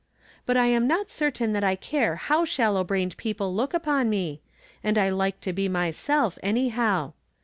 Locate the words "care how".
1.75-2.43